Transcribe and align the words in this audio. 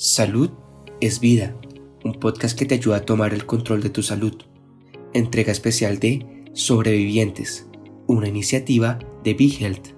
Salud 0.00 0.52
es 1.00 1.18
vida, 1.18 1.56
un 2.04 2.20
podcast 2.20 2.56
que 2.56 2.64
te 2.64 2.76
ayuda 2.76 2.98
a 2.98 3.04
tomar 3.04 3.34
el 3.34 3.46
control 3.46 3.82
de 3.82 3.90
tu 3.90 4.04
salud. 4.04 4.44
Entrega 5.12 5.50
especial 5.50 5.98
de 5.98 6.44
Sobrevivientes, 6.52 7.66
una 8.06 8.28
iniciativa 8.28 9.00
de 9.24 9.34
BeHealth. 9.34 9.88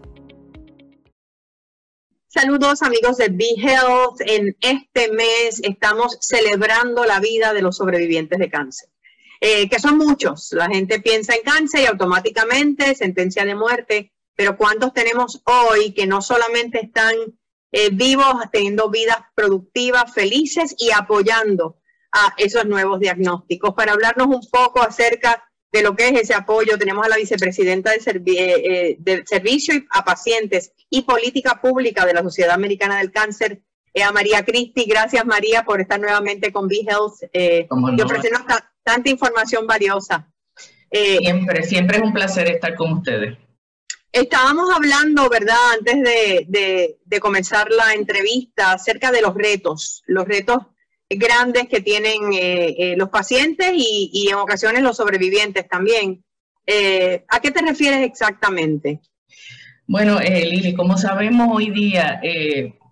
Saludos 2.28 2.80
amigos 2.80 3.18
de 3.18 3.28
BeHealth. 3.28 4.22
En 4.24 4.56
este 4.62 5.12
mes 5.12 5.60
estamos 5.62 6.16
celebrando 6.22 7.04
la 7.04 7.20
vida 7.20 7.52
de 7.52 7.60
los 7.60 7.76
sobrevivientes 7.76 8.38
de 8.38 8.48
cáncer, 8.48 8.88
eh, 9.42 9.68
que 9.68 9.78
son 9.80 9.98
muchos. 9.98 10.48
La 10.52 10.68
gente 10.68 11.02
piensa 11.02 11.34
en 11.34 11.42
cáncer 11.42 11.82
y 11.82 11.86
automáticamente 11.86 12.94
sentencia 12.94 13.44
de 13.44 13.54
muerte, 13.54 14.14
pero 14.34 14.56
¿cuántos 14.56 14.94
tenemos 14.94 15.42
hoy 15.44 15.92
que 15.92 16.06
no 16.06 16.22
solamente 16.22 16.82
están 16.82 17.16
eh, 17.72 17.90
vivos, 17.92 18.34
teniendo 18.50 18.90
vidas 18.90 19.18
productivas, 19.34 20.12
felices 20.12 20.74
y 20.76 20.90
apoyando 20.90 21.76
a 22.10 22.34
esos 22.36 22.64
nuevos 22.66 22.98
diagnósticos. 22.98 23.74
Para 23.74 23.92
hablarnos 23.92 24.26
un 24.26 24.40
poco 24.50 24.82
acerca 24.82 25.44
de 25.70 25.82
lo 25.82 25.94
que 25.94 26.08
es 26.08 26.20
ese 26.22 26.34
apoyo, 26.34 26.76
tenemos 26.78 27.06
a 27.06 27.08
la 27.08 27.16
vicepresidenta 27.16 27.92
del, 27.92 28.22
eh, 28.26 28.98
eh, 29.06 29.22
Servicio 29.24 29.74
a 29.90 30.04
Pacientes 30.04 30.72
y 30.88 31.02
Política 31.02 31.60
Pública 31.62 32.04
de 32.04 32.14
la 32.14 32.22
Sociedad 32.22 32.54
Americana 32.54 32.98
del 32.98 33.12
Cáncer, 33.12 33.62
a 34.04 34.10
María 34.10 34.44
Cristi. 34.44 34.84
Gracias, 34.84 35.24
María, 35.24 35.62
por 35.62 35.80
estar 35.80 36.00
nuevamente 36.00 36.52
con 36.52 36.66
BeHealth 36.66 37.22
y 37.32 38.02
ofrecernos 38.02 38.42
tanta 38.82 39.10
información 39.10 39.66
valiosa. 39.68 40.28
siempre, 40.90 41.62
siempre 41.62 41.98
es 41.98 42.02
un 42.02 42.12
placer 42.12 42.48
estar 42.50 42.74
con 42.74 42.94
ustedes. 42.94 43.38
Estábamos 44.12 44.68
hablando, 44.74 45.28
¿verdad?, 45.28 45.56
antes 45.78 46.02
de, 46.02 47.20
comenzar 47.20 47.70
la 47.70 47.94
entrevista 47.94 48.72
acerca 48.72 49.12
de 49.12 49.22
los 49.22 49.34
retos, 49.34 50.02
los 50.06 50.26
retos 50.26 50.58
grandes 51.08 51.68
que 51.68 51.80
tienen 51.80 52.32
eh, 52.32 52.74
eh, 52.78 52.94
los 52.96 53.08
pacientes 53.08 53.72
y, 53.74 54.28
en 54.30 54.36
ocasiones 54.36 54.82
los 54.82 54.96
sobrevivientes 54.96 55.68
también. 55.68 56.24
Eh, 56.66 57.24
¿A 57.28 57.40
qué 57.40 57.50
te 57.50 57.62
refieres 57.62 58.00
exactamente? 58.00 59.00
Bueno, 59.86 60.20
Lili, 60.20 60.74
como 60.74 60.96
sabemos 60.96 61.48
hoy 61.52 61.70
día, 61.70 62.20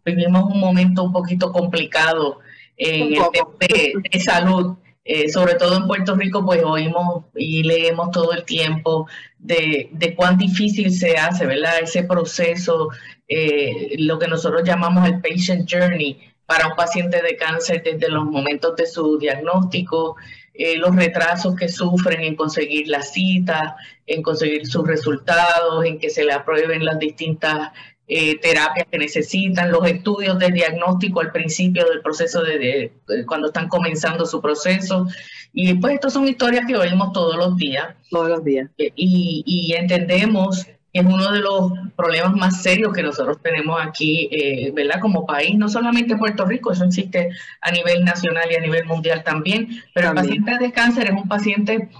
vivimos 0.05 0.45
un 0.53 0.59
momento 0.59 1.05
un 1.05 1.13
poquito 1.13 1.53
complicado 1.53 2.41
en 2.77 3.15
el 3.15 3.23
tema 3.33 4.03
de 4.13 4.21
salud. 4.21 4.77
Eh, 5.11 5.31
sobre 5.31 5.55
todo 5.55 5.79
en 5.79 5.87
Puerto 5.87 6.15
Rico, 6.17 6.45
pues 6.45 6.63
oímos 6.63 7.25
y 7.35 7.63
leemos 7.63 8.11
todo 8.11 8.35
el 8.35 8.45
tiempo 8.45 9.09
de, 9.39 9.89
cuán 10.15 10.37
difícil 10.37 10.93
se 10.93 11.17
hace, 11.17 11.47
¿verdad? 11.47 11.79
Ese 11.81 12.03
proceso, 12.03 12.91
eh, 13.27 13.95
lo 14.01 14.19
que 14.19 14.29
nosotros 14.29 14.65
llamamos 14.65 15.09
el 15.09 15.19
patient 15.23 15.67
journey 15.67 16.21
para 16.45 16.67
un 16.67 16.77
paciente 16.77 17.23
de 17.23 17.37
cáncer 17.37 17.83
desde 17.83 18.11
los 18.11 18.27
momentos 18.27 18.77
de 18.77 18.87
su 18.87 19.17
diagnóstico, 19.17 20.17
eh, 20.53 20.77
los 20.77 20.95
retrasos 20.95 21.57
que 21.57 21.71
sufren 21.71 22.21
en 22.21 22.37
conseguir 22.37 22.89
la 22.89 23.01
cita, 23.01 23.77
en 24.07 24.21
conseguir 24.23 24.67
sus 24.67 24.87
resultados, 24.87 25.87
en 25.87 25.99
que 25.99 26.11
se 26.11 26.23
le 26.23 26.35
aprueben 26.35 26.85
las 26.85 26.99
distintas 26.99 27.71
eh, 28.11 28.39
terapias 28.41 28.87
que 28.91 28.97
necesitan, 28.97 29.71
los 29.71 29.87
estudios 29.87 30.39
de 30.39 30.51
diagnóstico 30.51 31.21
al 31.21 31.31
principio 31.31 31.85
del 31.85 32.01
proceso 32.01 32.43
de, 32.43 32.91
cuando 33.27 33.49
están 33.49 33.69
comenzando 33.69 34.25
su 34.25 34.41
proceso. 34.41 35.07
Y 35.53 35.75
pues 35.75 35.95
estas 35.95 36.15
son 36.15 36.27
historias 36.27 36.65
que 36.67 36.75
oímos 36.75 37.13
todos 37.13 37.37
los 37.37 37.57
días. 37.57 37.95
Todos 38.11 38.31
los 38.31 38.45
días. 38.45 38.71
Eh, 38.79 38.93
y, 38.97 39.75
entendemos 39.77 40.65
que 40.65 41.01
es 41.01 41.05
uno 41.05 41.31
de 41.31 41.41
los 41.41 41.73
problemas 41.97 42.35
más 42.35 42.63
serios 42.63 42.95
que 42.95 43.03
nosotros 43.03 43.43
tenemos 43.43 43.79
aquí, 43.79 44.31
eh, 44.33 44.73
¿verdad? 44.75 45.01
Como 45.01 45.27
país, 45.27 45.55
no 45.57 45.69
solamente 45.69 46.17
Puerto 46.17 46.47
Rico, 46.47 46.73
eso 46.73 46.87
existe 46.87 47.29
a 47.61 47.71
nivel 47.71 48.05
nacional 48.07 48.51
y 48.51 48.55
a 48.57 48.61
nivel 48.61 48.87
mundial 48.87 49.23
también, 49.23 49.69
pero 49.95 50.09
el 50.09 50.15
paciente 50.15 50.57
de 50.59 50.73
cáncer 50.73 51.09
es 51.09 51.13
un 51.13 51.29
paciente 51.29 51.91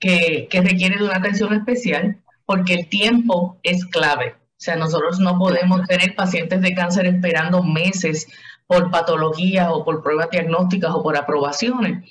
que, 0.00 0.48
que 0.50 0.60
requiere 0.60 0.96
de 0.96 1.04
una 1.04 1.18
atención 1.18 1.54
especial 1.54 2.18
porque 2.46 2.74
el 2.74 2.88
tiempo 2.88 3.60
es 3.62 3.86
clave. 3.86 4.41
O 4.62 4.64
sea, 4.64 4.76
nosotros 4.76 5.18
no 5.18 5.40
podemos 5.40 5.84
tener 5.88 6.14
pacientes 6.14 6.60
de 6.60 6.72
cáncer 6.72 7.06
esperando 7.06 7.64
meses 7.64 8.28
por 8.68 8.92
patologías 8.92 9.68
o 9.68 9.84
por 9.84 10.04
pruebas 10.04 10.30
diagnósticas 10.30 10.92
o 10.94 11.02
por 11.02 11.16
aprobaciones. 11.16 12.08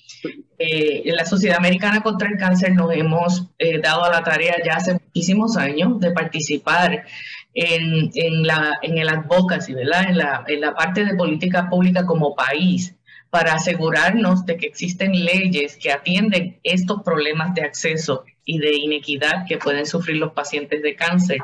Eh, 0.60 1.04
en 1.06 1.16
la 1.16 1.26
Sociedad 1.26 1.58
Americana 1.58 2.04
contra 2.04 2.28
el 2.28 2.38
Cáncer 2.38 2.74
nos 2.74 2.94
hemos 2.94 3.48
eh, 3.58 3.80
dado 3.80 4.04
a 4.04 4.10
la 4.10 4.22
tarea 4.22 4.58
ya 4.66 4.74
hace 4.74 4.96
muchísimos 4.96 5.56
años 5.56 5.98
de 6.02 6.12
participar 6.12 7.06
en, 7.54 8.46
la, 8.46 8.78
en 8.82 8.98
el 8.98 9.08
advocacy, 9.08 9.74
¿verdad? 9.74 10.10
En 10.10 10.18
la, 10.18 10.44
en 10.46 10.60
la 10.60 10.76
parte 10.76 11.06
de 11.06 11.16
política 11.16 11.70
pública 11.70 12.06
como 12.06 12.36
país 12.36 12.98
para 13.30 13.54
asegurarnos 13.54 14.46
de 14.46 14.58
que 14.58 14.68
existen 14.68 15.14
leyes 15.24 15.78
que 15.78 15.90
atienden 15.90 16.60
estos 16.64 17.02
problemas 17.02 17.56
de 17.56 17.62
acceso 17.62 18.26
y 18.44 18.60
de 18.60 18.74
inequidad 18.74 19.46
que 19.48 19.58
pueden 19.58 19.86
sufrir 19.86 20.18
los 20.18 20.34
pacientes 20.34 20.82
de 20.82 20.98
cáncer. 20.98 21.38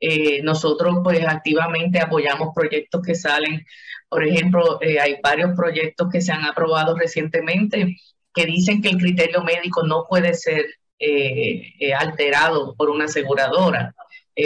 Eh, 0.00 0.42
nosotros 0.42 1.00
pues 1.04 1.22
activamente 1.26 2.00
apoyamos 2.00 2.54
proyectos 2.54 3.02
que 3.02 3.14
salen, 3.14 3.66
por 4.08 4.26
ejemplo, 4.26 4.80
eh, 4.80 4.98
hay 4.98 5.16
varios 5.22 5.50
proyectos 5.54 6.08
que 6.10 6.22
se 6.22 6.32
han 6.32 6.44
aprobado 6.46 6.96
recientemente 6.96 7.96
que 8.34 8.46
dicen 8.46 8.80
que 8.80 8.88
el 8.88 8.96
criterio 8.96 9.42
médico 9.42 9.82
no 9.86 10.06
puede 10.08 10.32
ser 10.34 10.64
eh, 10.98 11.92
alterado 11.98 12.74
por 12.76 12.88
una 12.90 13.04
aseguradora. 13.06 13.94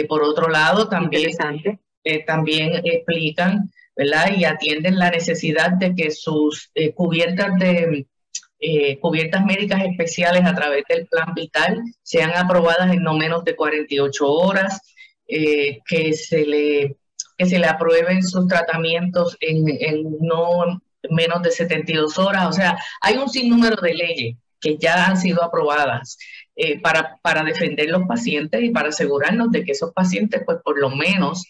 por 0.09 0.23
otro 0.23 0.49
lado, 0.49 0.89
también, 0.89 1.31
también 2.25 2.81
explican 2.83 3.71
¿verdad? 3.95 4.31
y 4.35 4.43
atienden 4.45 4.97
la 4.99 5.11
necesidad 5.11 5.71
de 5.71 5.95
que 5.95 6.11
sus 6.11 6.71
cubiertas 6.95 7.57
de 7.59 8.07
cubiertas 8.99 9.45
médicas 9.45 9.83
especiales 9.83 10.43
a 10.45 10.55
través 10.55 10.83
del 10.89 11.05
plan 11.07 11.33
vital 11.35 11.81
sean 12.01 12.31
aprobadas 12.35 12.91
en 12.91 13.03
no 13.03 13.13
menos 13.13 13.43
de 13.45 13.55
48 13.55 14.27
horas, 14.27 14.81
eh, 15.27 15.79
que, 15.85 16.13
se 16.13 16.45
le, 16.45 16.97
que 17.37 17.45
se 17.45 17.59
le 17.59 17.67
aprueben 17.67 18.23
sus 18.23 18.47
tratamientos 18.47 19.37
en, 19.39 19.65
no 20.21 20.81
menos 21.09 21.41
de 21.43 21.51
72 21.51 22.17
horas. 22.17 22.47
O 22.47 22.51
sea, 22.51 22.77
hay 23.01 23.17
un 23.17 23.29
sinnúmero 23.29 23.81
de 23.81 23.93
leyes 23.93 24.37
que 24.59 24.77
ya 24.77 25.05
han 25.05 25.17
sido 25.17 25.43
aprobadas 25.43 26.17
eh, 26.55 26.79
para, 26.79 27.17
para 27.21 27.43
defender 27.43 27.89
los 27.89 28.03
pacientes 28.07 28.63
y 28.63 28.69
para 28.69 28.89
asegurarnos 28.89 29.51
de 29.51 29.63
que 29.63 29.73
esos 29.73 29.91
pacientes, 29.93 30.41
pues 30.45 30.57
por 30.63 30.79
lo 30.79 30.89
menos, 30.89 31.45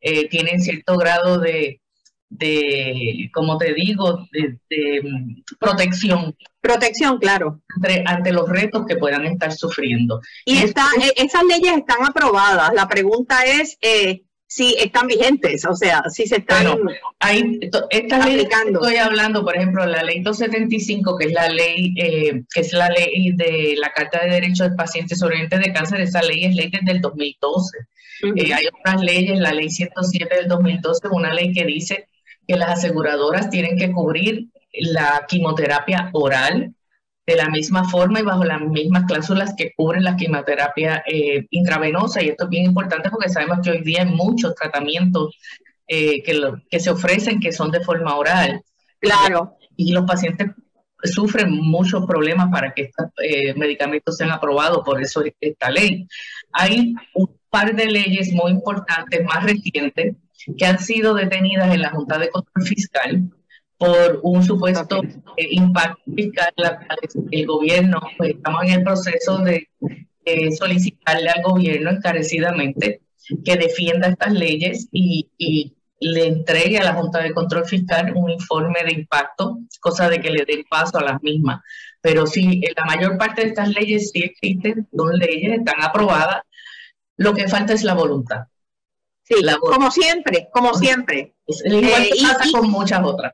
eh, 0.00 0.28
tienen 0.28 0.60
cierto 0.60 0.96
grado 0.96 1.38
de, 1.38 1.80
de 2.30 3.28
como 3.34 3.58
te 3.58 3.74
digo, 3.74 4.26
de, 4.30 5.02
mm, 5.02 5.42
protección. 5.58 6.34
Protección, 6.60 7.18
claro. 7.18 7.60
Ante, 8.06 8.32
los 8.32 8.48
retos 8.48 8.86
que 8.86 8.96
puedan 8.96 9.26
estar 9.26 9.52
sufriendo. 9.52 10.20
Y 10.44 10.58
está, 10.58 10.86
eh, 11.02 11.12
esas 11.16 11.44
leyes 11.44 11.76
están 11.76 12.06
aprobadas. 12.06 12.72
La 12.74 12.86
pregunta 12.86 13.42
es 13.44 13.76
eh, 13.82 14.22
si 14.46 14.76
están 14.78 15.06
vigentes, 15.06 15.64
o 15.64 15.74
sea, 15.74 16.02
si 16.08 16.26
se 16.26 16.36
están 16.36 16.66
hay, 17.18 17.58
estas 17.90 18.20
aplicando. 18.20 18.80
estoy 18.80 18.96
hablando, 18.96 19.44
por 19.44 19.56
ejemplo, 19.56 19.84
la 19.86 20.02
ley 20.02 20.22
275, 20.22 21.16
que 21.16 21.26
es 21.26 21.32
la 21.32 21.48
ley, 21.48 21.94
eh, 21.96 22.42
que 22.52 22.60
es 22.60 22.72
la 22.72 22.88
ley 22.90 23.32
de 23.32 23.74
la 23.78 23.90
Carta 23.92 24.20
de 24.20 24.30
Derechos 24.30 24.68
del 24.68 24.76
Paciente 24.76 25.16
Sobreviviente 25.16 25.58
de 25.58 25.72
Cáncer, 25.72 26.00
esa 26.00 26.22
ley 26.22 26.44
es 26.44 26.54
ley 26.54 26.70
desde 26.70 26.92
el 26.92 27.00
2012. 27.00 27.78
hay 28.54 28.66
otras 28.66 29.02
leyes, 29.02 29.38
la 29.40 29.52
ley 29.52 29.70
107 29.70 30.36
del 30.36 30.48
2012, 30.48 31.08
una 31.10 31.32
ley 31.32 31.52
que 31.52 31.64
dice 31.64 32.06
que 32.50 32.56
las 32.56 32.70
aseguradoras 32.70 33.48
tienen 33.48 33.76
que 33.76 33.92
cubrir 33.92 34.48
la 34.72 35.24
quimioterapia 35.28 36.10
oral 36.12 36.74
de 37.24 37.36
la 37.36 37.48
misma 37.48 37.88
forma 37.88 38.18
y 38.18 38.24
bajo 38.24 38.42
las 38.42 38.60
mismas 38.60 39.04
cláusulas 39.04 39.54
que 39.56 39.72
cubren 39.76 40.02
la 40.02 40.16
quimioterapia 40.16 41.04
eh, 41.06 41.46
intravenosa. 41.50 42.20
Y 42.20 42.30
esto 42.30 42.44
es 42.44 42.50
bien 42.50 42.64
importante 42.64 43.08
porque 43.08 43.28
sabemos 43.28 43.60
que 43.62 43.70
hoy 43.70 43.82
día 43.82 44.02
hay 44.02 44.08
muchos 44.08 44.56
tratamientos 44.56 45.38
eh, 45.86 46.24
que, 46.24 46.40
que 46.68 46.80
se 46.80 46.90
ofrecen 46.90 47.38
que 47.38 47.52
son 47.52 47.70
de 47.70 47.84
forma 47.84 48.16
oral. 48.16 48.60
Claro. 48.98 49.56
Y 49.76 49.92
los 49.92 50.04
pacientes 50.04 50.48
sufren 51.04 51.52
muchos 51.52 52.04
problemas 52.04 52.48
para 52.50 52.74
que 52.74 52.82
estos 52.82 53.06
eh, 53.22 53.54
medicamentos 53.54 54.16
sean 54.16 54.32
aprobados, 54.32 54.84
por 54.84 55.00
eso 55.00 55.22
esta 55.40 55.70
ley. 55.70 56.04
Hay 56.52 56.94
un 57.14 57.30
par 57.48 57.76
de 57.76 57.86
leyes 57.86 58.32
muy 58.32 58.50
importantes, 58.50 59.24
más 59.24 59.44
recientes, 59.44 60.16
que 60.56 60.66
han 60.66 60.78
sido 60.78 61.14
detenidas 61.14 61.72
en 61.74 61.82
la 61.82 61.90
Junta 61.90 62.18
de 62.18 62.30
Control 62.30 62.66
Fiscal 62.66 63.30
por 63.76 64.20
un 64.22 64.44
supuesto 64.44 65.02
eh, 65.36 65.48
impacto 65.52 66.02
fiscal. 66.14 66.52
El 67.30 67.46
gobierno, 67.46 68.00
pues, 68.18 68.34
estamos 68.34 68.62
en 68.64 68.70
el 68.72 68.84
proceso 68.84 69.38
de 69.38 69.68
solicitarle 70.58 71.30
al 71.30 71.42
gobierno 71.42 71.90
encarecidamente 71.90 73.00
que 73.44 73.56
defienda 73.56 74.08
estas 74.08 74.32
leyes 74.32 74.88
y, 74.92 75.30
y, 75.38 75.74
le 76.02 76.26
entregue 76.26 76.78
a 76.78 76.84
la 76.84 76.94
Junta 76.94 77.18
de 77.22 77.34
Control 77.34 77.66
Fiscal 77.66 78.14
un 78.16 78.30
informe 78.30 78.82
de 78.84 78.92
impacto, 78.92 79.58
cosa 79.80 80.08
de 80.08 80.18
que 80.18 80.30
le 80.30 80.46
den 80.46 80.64
paso 80.68 80.96
a 80.96 81.04
las 81.04 81.22
mismas. 81.22 81.60
Pero 82.00 82.26
sí, 82.26 82.62
la 82.74 82.86
mayor 82.86 83.18
parte 83.18 83.42
de 83.42 83.48
estas 83.48 83.68
leyes 83.68 84.10
sí 84.10 84.22
existen, 84.22 84.88
son 84.96 85.18
leyes, 85.18 85.58
están 85.58 85.82
aprobadas. 85.82 86.42
Lo 87.18 87.34
que 87.34 87.48
falta 87.48 87.74
es 87.74 87.84
la 87.84 87.92
voluntad. 87.92 88.46
Sí, 89.30 89.42
como 89.60 89.90
siempre, 89.90 90.48
como 90.52 90.74
siempre. 90.74 91.34
Igual 91.64 92.02
eh, 92.02 92.10
pasa 92.20 92.50
con 92.52 92.68
muchas 92.70 93.00
otras. 93.04 93.32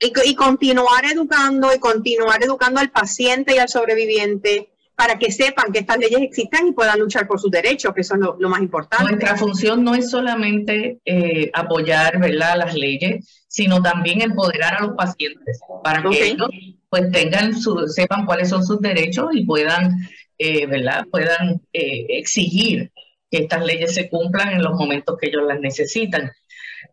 y, 0.00 0.34
continuar 0.34 1.06
educando 1.06 1.74
y 1.74 1.78
continuar 1.78 2.42
educando 2.44 2.80
al 2.80 2.90
paciente 2.90 3.54
y 3.54 3.58
al 3.58 3.68
sobreviviente 3.68 4.70
para 4.98 5.16
que 5.16 5.30
sepan 5.30 5.72
que 5.72 5.78
estas 5.78 5.96
leyes 5.96 6.20
existen 6.20 6.66
y 6.66 6.72
puedan 6.72 6.98
luchar 6.98 7.28
por 7.28 7.38
sus 7.38 7.52
derechos, 7.52 7.94
que 7.94 8.00
eso 8.00 8.14
es 8.14 8.20
lo, 8.20 8.48
más 8.48 8.60
importante. 8.60 9.12
Nuestra 9.12 9.36
función 9.36 9.84
no 9.84 9.94
es 9.94 10.10
solamente 10.10 10.98
eh, 11.04 11.52
apoyar 11.54 12.18
¿verdad? 12.18 12.56
las 12.58 12.74
leyes, 12.74 13.44
sino 13.46 13.80
también 13.80 14.22
empoderar 14.22 14.74
a 14.74 14.86
los 14.86 14.96
pacientes 14.96 15.60
para 15.84 16.02
que 16.02 16.30
ellos 16.30 16.48
pues 16.88 17.12
tengan 17.12 17.54
su, 17.54 17.86
sepan 17.86 18.26
cuáles 18.26 18.48
son 18.48 18.66
sus 18.66 18.80
derechos 18.80 19.28
y 19.34 19.44
puedan, 19.44 19.96
eh, 20.36 20.66
¿verdad? 20.66 21.06
puedan 21.12 21.62
eh, 21.72 22.06
exigir 22.08 22.90
que 23.30 23.38
estas 23.38 23.64
leyes 23.64 23.94
se 23.94 24.08
cumplan 24.08 24.50
en 24.50 24.62
los 24.62 24.74
momentos 24.74 25.16
que 25.18 25.28
ellos 25.28 25.42
las 25.46 25.60
necesitan. 25.60 26.32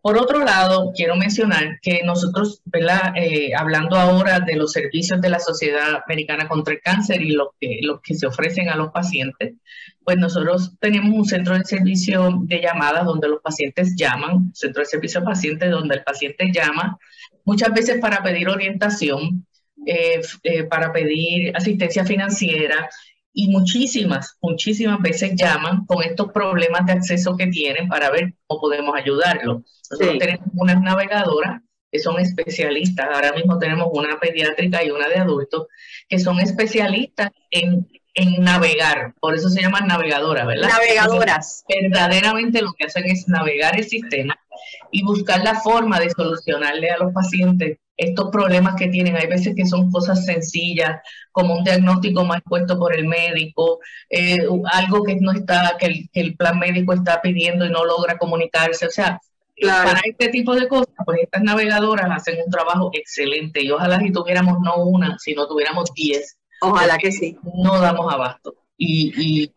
Por 0.02 0.18
otro 0.18 0.44
lado, 0.44 0.92
quiero 0.94 1.16
mencionar 1.16 1.78
que 1.80 2.02
nosotros, 2.04 2.62
eh, 3.16 3.50
hablando 3.56 3.96
ahora 3.96 4.40
de 4.40 4.56
los 4.56 4.72
servicios 4.72 5.20
de 5.20 5.30
la 5.30 5.40
Sociedad 5.40 6.02
Americana 6.04 6.48
contra 6.48 6.74
el 6.74 6.80
Cáncer 6.80 7.22
y 7.22 7.32
los 7.32 7.48
que, 7.60 7.78
los 7.82 8.00
que 8.02 8.14
se 8.14 8.26
ofrecen 8.26 8.68
a 8.68 8.76
los 8.76 8.92
pacientes, 8.92 9.54
pues 10.04 10.16
nosotros 10.16 10.72
tenemos 10.80 11.12
un 11.12 11.24
centro 11.24 11.56
de 11.58 11.64
servicio 11.64 12.38
de 12.42 12.60
llamadas 12.60 13.04
donde 13.04 13.28
los 13.28 13.40
pacientes 13.40 13.96
llaman, 13.96 14.52
centro 14.54 14.80
de 14.80 14.86
servicio 14.86 15.20
de 15.20 15.26
pacientes 15.26 15.70
donde 15.70 15.96
el 15.96 16.04
paciente 16.04 16.52
llama, 16.52 16.98
muchas 17.44 17.72
veces 17.72 17.98
para 18.00 18.22
pedir 18.22 18.48
orientación, 18.48 19.44
eh, 19.86 20.20
eh, 20.42 20.64
para 20.64 20.92
pedir 20.92 21.56
asistencia 21.56 22.04
financiera 22.04 22.88
y 23.38 23.48
muchísimas, 23.48 24.38
muchísimas 24.40 24.98
veces 25.02 25.32
llaman 25.36 25.84
con 25.84 26.02
estos 26.02 26.32
problemas 26.32 26.86
de 26.86 26.92
acceso 26.92 27.36
que 27.36 27.48
tienen 27.48 27.86
para 27.86 28.10
ver 28.10 28.32
cómo 28.46 28.62
podemos 28.62 28.96
ayudarlos. 28.96 29.58
Nosotros 29.90 30.18
tenemos 30.18 30.46
unas 30.54 30.80
navegadoras 30.80 31.60
que 31.92 31.98
son 31.98 32.18
especialistas, 32.18 33.06
ahora 33.12 33.34
mismo 33.34 33.58
tenemos 33.58 33.88
una 33.92 34.18
pediátrica 34.18 34.82
y 34.82 34.90
una 34.90 35.08
de 35.08 35.16
adultos, 35.16 35.66
que 36.08 36.18
son 36.18 36.40
especialistas 36.40 37.30
en, 37.50 37.86
en 38.14 38.42
navegar, 38.42 39.12
por 39.20 39.34
eso 39.34 39.50
se 39.50 39.60
llaman 39.60 39.86
navegadoras, 39.86 40.46
¿verdad? 40.46 40.70
Navegadoras. 40.70 41.62
verdaderamente 41.68 42.62
lo 42.62 42.72
que 42.72 42.86
hacen 42.86 43.04
es 43.04 43.28
navegar 43.28 43.76
el 43.76 43.84
sistema 43.84 44.34
y 44.90 45.04
buscar 45.04 45.44
la 45.44 45.60
forma 45.60 46.00
de 46.00 46.08
solucionarle 46.08 46.88
a 46.90 46.96
los 46.96 47.12
pacientes 47.12 47.80
estos 47.96 48.30
problemas 48.30 48.74
que 48.76 48.88
tienen. 48.88 49.16
Hay 49.16 49.26
veces 49.26 49.54
que 49.54 49.66
son 49.66 49.90
cosas 49.90 50.24
sencillas, 50.24 51.00
como 51.32 51.56
un 51.56 51.64
diagnóstico 51.64 52.24
mal 52.24 52.42
puesto 52.42 52.78
por 52.78 52.94
el 52.94 53.06
médico, 53.06 53.80
eh, 54.10 54.46
algo 54.72 55.02
que 55.02 55.16
no 55.16 55.32
está, 55.32 55.76
que 55.78 56.08
el, 56.12 56.36
plan 56.36 56.58
médico 56.58 56.92
está 56.92 57.20
pidiendo 57.22 57.64
y 57.64 57.70
no 57.70 57.84
logra 57.84 58.18
comunicarse. 58.18 58.86
O 58.86 58.90
sea, 58.90 59.20
para 59.60 60.00
este 60.04 60.28
tipo 60.28 60.54
de 60.54 60.68
cosas, 60.68 60.94
pues 61.04 61.20
estas 61.22 61.42
navegadoras 61.42 62.10
hacen 62.10 62.38
un 62.44 62.50
trabajo 62.50 62.90
excelente 62.92 63.62
y 63.62 63.70
ojalá 63.70 63.98
si 64.00 64.12
tuviéramos 64.12 64.60
no 64.60 64.76
una, 64.84 65.16
sino 65.18 65.46
tuviéramos 65.46 65.92
diez. 65.94 66.36
Ojalá 66.60 66.98
que 66.98 67.12
sí. 67.12 67.38
No 67.54 67.80
damos 67.80 68.12
abasto. 68.12 68.54
Y, 68.76 69.12
y, 69.16 69.52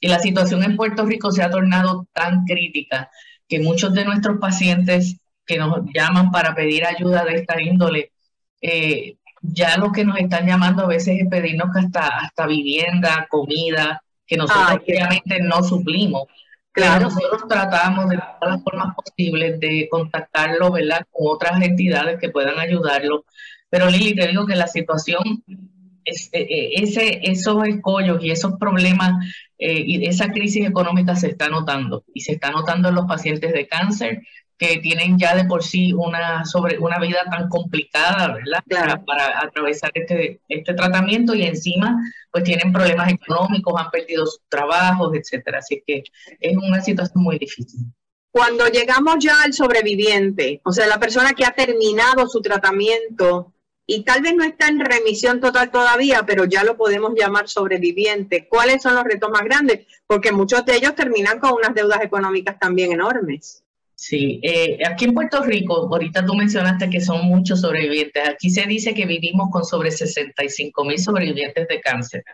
y 0.00 0.08
la 0.08 0.20
situación 0.20 0.62
en 0.62 0.76
Puerto 0.76 1.04
Rico 1.04 1.30
se 1.30 1.42
ha 1.42 1.50
tornado 1.50 2.06
tan 2.12 2.44
crítica 2.44 3.10
que 3.48 3.60
muchos 3.60 3.92
de 3.92 4.04
nuestros 4.04 4.38
pacientes 4.38 5.20
que 5.50 5.58
nos 5.58 5.80
llaman 5.92 6.30
para 6.30 6.54
pedir 6.54 6.86
ayuda 6.86 7.24
de 7.24 7.34
esta 7.34 7.60
índole, 7.60 8.12
eh, 8.60 9.16
ya 9.42 9.76
lo 9.78 9.90
que 9.90 10.04
nos 10.04 10.16
están 10.18 10.46
llamando 10.46 10.84
a 10.84 10.86
veces 10.86 11.18
es 11.20 11.28
pedirnos 11.28 11.74
hasta, 11.74 12.06
hasta 12.06 12.46
vivienda, 12.46 13.26
comida, 13.28 14.00
que 14.24 14.36
nosotros 14.36 14.80
obviamente 14.86 15.40
no 15.40 15.64
suplimos. 15.64 16.24
Claro. 16.72 17.06
nosotros 17.06 17.48
tratamos 17.48 18.08
de 18.10 18.16
todas 18.16 18.54
las 18.54 18.62
formas 18.62 18.94
posibles 18.94 19.58
de 19.58 19.88
contactarlo, 19.90 20.70
¿verdad? 20.70 21.04
Con 21.10 21.34
otras 21.34 21.60
entidades 21.62 22.20
que 22.20 22.28
puedan 22.28 22.60
ayudarlo. 22.60 23.24
Pero 23.68 23.90
Lili, 23.90 24.14
te 24.14 24.28
digo 24.28 24.46
que 24.46 24.54
la 24.54 24.68
situación, 24.68 25.42
es, 26.04 26.28
eh, 26.32 26.46
eh, 26.48 26.70
ese, 26.76 27.20
esos 27.24 27.66
escollos 27.66 28.22
y 28.22 28.30
esos 28.30 28.52
problemas 28.52 29.26
y 29.62 30.06
esa 30.06 30.28
crisis 30.30 30.66
económica 30.66 31.16
se 31.16 31.26
está 31.26 31.48
notando. 31.48 32.04
Y 32.14 32.20
se 32.20 32.32
está 32.32 32.50
notando 32.50 32.88
en 32.88 32.94
los 32.94 33.06
pacientes 33.06 33.52
de 33.52 33.66
cáncer, 33.66 34.22
que 34.60 34.76
tienen 34.76 35.18
ya 35.18 35.34
de 35.34 35.46
por 35.46 35.64
sí 35.64 35.94
una, 35.94 36.44
sobre, 36.44 36.78
una 36.78 36.98
vida 36.98 37.24
tan 37.30 37.48
complicada, 37.48 38.34
¿verdad? 38.34 38.62
Para, 39.06 39.40
atravesar 39.40 39.90
este, 39.94 40.38
este 40.48 40.74
tratamiento 40.74 41.34
y 41.34 41.44
encima 41.44 41.96
pues 42.30 42.44
tienen 42.44 42.70
problemas 42.70 43.10
económicos, 43.10 43.80
han 43.80 43.90
perdido 43.90 44.26
sus 44.26 44.42
trabajos, 44.50 45.16
etcétera. 45.16 45.60
Así 45.60 45.82
que 45.86 46.02
es 46.38 46.56
una 46.58 46.82
situación 46.82 47.24
muy 47.24 47.38
difícil. 47.38 47.86
Cuando 48.30 48.66
llegamos 48.66 49.16
ya 49.18 49.42
al 49.42 49.54
sobreviviente, 49.54 50.60
o 50.62 50.72
sea, 50.72 50.86
la 50.86 51.00
persona 51.00 51.32
que 51.32 51.46
ha 51.46 51.52
terminado 51.52 52.28
su 52.28 52.42
tratamiento 52.42 53.54
y 53.86 54.04
tal 54.04 54.20
vez 54.20 54.34
no 54.34 54.44
está 54.44 54.68
en 54.68 54.78
remisión 54.78 55.40
total 55.40 55.70
todavía, 55.70 56.24
pero 56.26 56.44
ya 56.44 56.64
lo 56.64 56.76
podemos 56.76 57.14
llamar 57.16 57.48
sobreviviente, 57.48 58.46
¿cuáles 58.46 58.82
son 58.82 58.94
los 58.94 59.04
retos 59.04 59.30
más 59.30 59.42
grandes? 59.42 59.86
Porque 60.06 60.32
muchos 60.32 60.66
de 60.66 60.76
ellos 60.76 60.94
terminan 60.94 61.40
con 61.40 61.54
unas 61.54 61.74
deudas 61.74 62.02
económicas 62.02 62.58
también 62.58 62.92
enormes. 62.92 63.64
Sí, 64.02 64.40
eh, 64.42 64.78
aquí 64.86 65.04
en 65.04 65.12
Puerto 65.12 65.42
Rico, 65.42 65.86
ahorita 65.92 66.24
tú 66.24 66.34
mencionaste 66.34 66.88
que 66.88 67.02
son 67.02 67.26
muchos 67.26 67.60
sobrevivientes. 67.60 68.26
Aquí 68.30 68.48
se 68.48 68.62
dice 68.66 68.94
que 68.94 69.04
vivimos 69.04 69.50
con 69.50 69.62
sobre 69.62 69.90
65 69.90 70.84
mil 70.86 70.98
sobrevivientes 70.98 71.68
de 71.68 71.80
cáncer. 71.82 72.24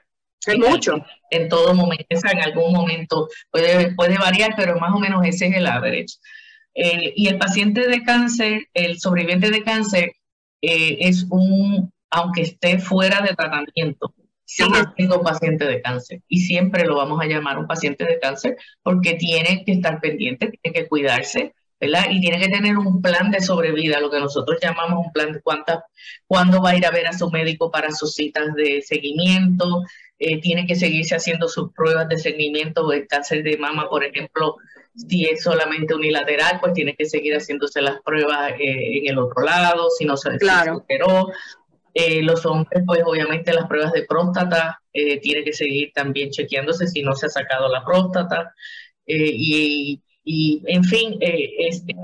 Es 0.47 0.59
mucho. 0.59 1.05
En 1.29 1.49
todo 1.49 1.75
momento, 1.75 2.07
en 2.09 2.39
algún 2.39 2.73
momento 2.73 3.29
puede, 3.51 3.93
puede 3.97 4.17
variar, 4.17 4.55
pero 4.57 4.79
más 4.79 4.95
o 4.95 5.01
menos 5.01 5.27
ese 5.27 5.49
es 5.49 5.57
el 5.57 5.67
average. 5.67 6.15
Eh, 6.73 7.13
y 7.17 7.27
el 7.27 7.37
paciente 7.37 7.89
de 7.89 8.05
cáncer, 8.05 8.69
el 8.73 9.01
sobreviviente 9.01 9.51
de 9.51 9.65
cáncer, 9.65 10.13
eh, 10.63 10.99
es 11.01 11.27
un, 11.31 11.91
aunque 12.13 12.43
esté 12.43 12.79
fuera 12.79 13.23
de 13.23 13.35
tratamiento, 13.35 14.15
sigue 14.47 14.79
siendo 14.95 15.21
paciente 15.23 15.67
de 15.67 15.83
cáncer 15.83 16.23
y 16.29 16.41
siempre 16.41 16.87
lo 16.87 16.97
vamos 16.97 17.21
a 17.21 17.27
llamar 17.27 17.59
un 17.59 17.67
paciente 17.67 18.05
de 18.05 18.19
cáncer 18.21 18.57
porque 18.83 19.15
tiene 19.15 19.65
que 19.65 19.73
estar 19.73 20.01
pendiente, 20.01 20.53
tiene 20.63 20.73
que 20.73 20.89
cuidarse, 20.89 21.53
¿verdad? 21.81 22.07
Y 22.11 22.21
tiene 22.21 22.39
que 22.39 22.49
tener 22.49 22.79
un 22.79 23.03
plan 23.03 23.31
de 23.33 23.41
sobrevida, 23.41 24.01
lo 24.01 24.09
que 24.09 24.21
nosotros 24.21 24.59
llamamos 24.63 25.05
un 25.07 25.13
plan 25.13 25.33
de 25.33 25.43
cuántas, 25.43 25.81
cuándo 26.27 26.63
va 26.63 26.71
a 26.71 26.77
ir 26.77 26.87
a 26.87 26.93
ver 26.93 27.09
a 27.09 27.13
su 27.13 27.29
médico 27.31 27.71
para 27.73 27.91
sus 27.91 28.15
citas 28.15 28.55
de 28.55 28.83
seguimiento, 28.83 29.83
eh, 30.19 30.41
tiene 30.41 30.65
que 30.65 30.77
seguirse 30.77 31.17
haciendo 31.17 31.49
sus 31.49 31.73
pruebas 31.73 32.09
de 32.09 32.19
seguimiento 32.19 32.87
del 32.89 33.07
cáncer 33.09 33.43
de 33.43 33.59
mama, 33.59 33.91
por 33.91 34.05
ejemplo, 34.05 34.57
si 34.95 35.27
es 35.27 35.43
solamente 35.43 35.93
unilateral, 35.93 36.59
pues 36.61 36.73
tiene 36.73 36.95
que 36.95 37.05
seguir 37.05 37.35
haciéndose 37.35 37.83
las 37.83 38.01
pruebas 38.01 38.53
eh, 38.53 38.99
en 38.99 39.09
el 39.09 39.19
otro 39.19 39.43
lado, 39.43 39.91
si 39.91 40.05
no 40.05 40.17
se 40.17 40.39
claro. 40.39 40.85
Eh, 41.99 42.21
los 42.23 42.45
hombres, 42.45 42.83
pues 42.87 43.01
obviamente 43.07 43.55
las 43.55 43.67
pruebas 43.67 43.91
de 43.91 44.03
próstata 44.03 44.83
eh, 44.93 45.19
tiene 45.19 45.43
que 45.43 45.55
seguir 45.55 45.93
también 45.95 46.29
chequeándose 46.29 46.87
si 46.89 47.01
no 47.01 47.15
se 47.15 47.25
ha 47.25 47.31
sacado 47.31 47.71
la 47.71 47.83
próstata. 47.87 48.53
Eh, 49.07 49.31
y, 49.33 50.03
y, 50.23 50.63
en 50.67 50.85
fin, 50.85 51.19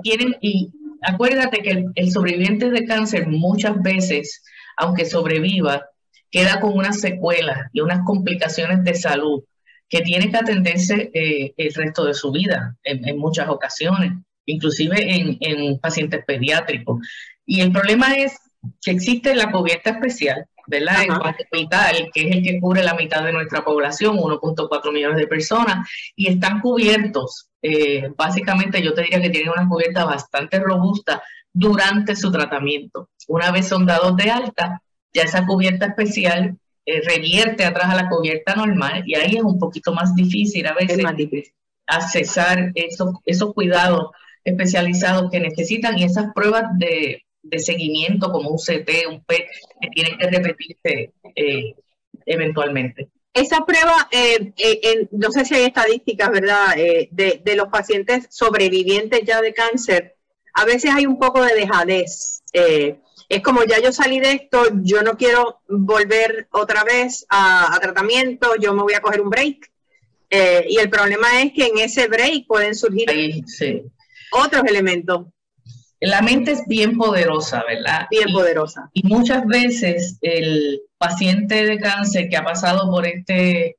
tienen, 0.02 0.34
y 0.40 0.70
acuérdate 1.02 1.58
que 1.58 1.84
el, 1.94 2.10
sobreviviente 2.10 2.70
de 2.70 2.86
cáncer 2.86 3.26
muchas 3.26 3.82
veces, 3.82 4.42
aunque 4.78 5.04
sobreviva, 5.04 5.84
queda 6.30 6.58
con 6.58 6.72
unas 6.72 6.98
secuelas 6.98 7.68
y 7.74 7.80
unas 7.82 8.00
complicaciones 8.06 8.82
de 8.84 8.94
salud 8.94 9.44
que 9.90 10.00
tiene 10.00 10.30
que 10.30 10.38
atenderse 10.38 11.10
el 11.12 11.74
resto 11.74 12.06
de 12.06 12.14
su 12.14 12.32
vida 12.32 12.78
en, 12.82 13.06
en 13.06 13.18
muchas 13.18 13.50
ocasiones, 13.50 14.12
inclusive 14.46 15.16
en, 15.16 15.36
en 15.40 15.78
pacientes 15.80 16.24
pediátricos. 16.26 17.06
Y 17.44 17.60
el 17.60 17.72
problema 17.72 18.14
es 18.14 18.38
que 18.80 18.90
existe 18.90 19.34
la 19.34 19.50
cubierta 19.50 19.90
especial, 19.90 20.46
¿verdad? 20.66 21.02
En 21.02 21.12
hospital, 21.12 22.10
que 22.12 22.28
es 22.28 22.36
el 22.36 22.42
que 22.42 22.60
cubre 22.60 22.82
la 22.82 22.94
mitad 22.94 23.24
de 23.24 23.32
nuestra 23.32 23.64
población, 23.64 24.16
1.4 24.16 24.92
millones 24.92 25.16
de 25.16 25.26
personas, 25.26 25.88
y 26.14 26.28
están 26.28 26.60
cubiertos. 26.60 27.48
Eh, 27.60 28.10
básicamente 28.16 28.82
yo 28.82 28.94
te 28.94 29.02
diría 29.02 29.20
que 29.20 29.30
tienen 29.30 29.52
una 29.56 29.68
cubierta 29.68 30.04
bastante 30.04 30.58
robusta 30.60 31.22
durante 31.52 32.16
su 32.16 32.30
tratamiento. 32.30 33.08
Una 33.28 33.50
vez 33.50 33.68
son 33.68 33.86
dados 33.86 34.16
de 34.16 34.30
alta, 34.30 34.82
ya 35.12 35.22
esa 35.22 35.46
cubierta 35.46 35.86
especial 35.86 36.56
eh, 36.86 37.00
revierte 37.02 37.64
atrás 37.64 37.90
a 37.90 37.94
la 37.94 38.08
cubierta 38.08 38.56
normal 38.56 39.04
y 39.06 39.14
ahí 39.14 39.36
es 39.36 39.42
un 39.42 39.58
poquito 39.58 39.92
más 39.92 40.14
difícil 40.14 40.66
a 40.66 40.74
veces 40.74 41.04
accesar 41.86 42.72
esos, 42.74 43.14
esos 43.24 43.52
cuidados 43.52 44.10
especializados 44.42 45.30
que 45.30 45.38
necesitan 45.38 45.96
y 45.98 46.04
esas 46.04 46.32
pruebas 46.34 46.64
de, 46.78 47.22
de 47.42 47.58
seguimiento 47.58 48.30
como 48.30 48.50
un 48.50 48.58
CT, 48.58 49.06
un 49.08 49.22
PET, 49.24 49.46
que 49.80 49.88
tienen 49.88 50.18
que 50.18 50.26
repetirse 50.30 51.12
eh, 51.34 51.74
eventualmente. 52.26 53.08
Esa 53.34 53.64
prueba, 53.64 54.08
eh, 54.10 54.52
eh, 54.56 55.08
no 55.10 55.30
sé 55.30 55.44
si 55.44 55.54
hay 55.54 55.64
estadísticas, 55.64 56.30
¿verdad?, 56.30 56.76
de, 56.76 57.40
de, 57.42 57.56
los 57.56 57.68
pacientes 57.68 58.26
sobrevivientes 58.30 59.22
ya 59.24 59.40
de 59.40 59.54
cáncer, 59.54 60.16
a 60.54 60.66
veces 60.66 60.92
hay 60.94 61.06
un 61.06 61.18
poco 61.18 61.42
de 61.42 61.54
dejadez. 61.54 62.42
es 62.52 63.42
como 63.42 63.64
ya 63.64 63.80
yo 63.80 63.90
salí 63.90 64.20
de 64.20 64.32
esto, 64.32 64.64
yo 64.82 65.02
no 65.02 65.16
quiero 65.16 65.60
volver 65.66 66.46
otra 66.50 66.84
vez 66.84 67.24
a, 67.30 67.78
tratamiento, 67.80 68.54
yo 68.56 68.74
me 68.74 68.82
voy 68.82 68.92
a 68.92 69.00
coger 69.00 69.22
un 69.22 69.30
break. 69.30 69.70
y 70.68 70.76
el 70.76 70.90
problema 70.90 71.42
es 71.42 71.52
que 71.54 71.66
en 71.66 71.78
ese 71.78 72.08
break 72.08 72.46
pueden 72.46 72.74
surgir 72.74 73.08
otros 74.32 74.62
elementos. 74.64 75.26
La 76.02 76.20
mente 76.20 76.50
es 76.50 76.66
bien 76.66 76.98
poderosa, 76.98 77.62
¿verdad? 77.68 78.06
Bien 78.10 78.32
poderosa. 78.32 78.90
Y 78.92 79.06
muchas 79.06 79.46
veces 79.46 80.18
el 80.20 80.82
paciente 80.98 81.64
de 81.64 81.78
cáncer 81.78 82.28
que 82.28 82.36
ha 82.36 82.44
pasado 82.44 82.90
por 82.90 83.06
este 83.06 83.76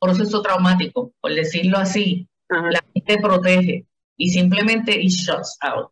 proceso 0.00 0.40
traumático, 0.40 1.12
por 1.20 1.34
decirlo 1.34 1.76
así, 1.76 2.26
la 2.48 2.82
mente 2.94 3.18
protege 3.20 3.86
y 4.16 4.30
simplemente 4.30 4.98
it 4.98 5.10
shuts 5.10 5.58
out. 5.60 5.90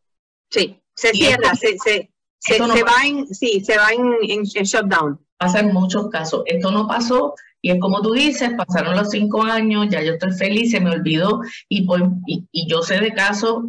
Sí, 0.50 0.80
se 0.94 1.10
cierra, 1.10 1.54
se, 1.54 1.76
se, 1.78 2.10
se, 2.38 2.58
va 2.60 3.04
en, 3.04 3.26
sí, 3.26 3.62
se 3.62 3.76
va 3.76 3.90
en, 3.90 4.14
en, 4.22 4.42
shutdown. 4.42 5.20
Pasa 5.36 5.60
en 5.60 5.74
muchos 5.74 6.08
casos. 6.08 6.44
Esto 6.46 6.70
no 6.70 6.88
pasó 6.88 7.34
y 7.60 7.72
es 7.72 7.78
como 7.78 8.00
tú 8.00 8.12
dices, 8.12 8.52
pasaron 8.56 8.96
los 8.96 9.10
cinco 9.10 9.42
años, 9.42 9.88
ya 9.90 10.02
yo 10.02 10.12
estoy 10.12 10.32
feliz, 10.32 10.70
se 10.70 10.80
me 10.80 10.90
olvidó 10.90 11.40
y, 11.68 11.86
y, 12.26 12.46
y 12.52 12.70
yo 12.70 12.80
sé 12.82 13.00
de 13.00 13.12
casos 13.12 13.64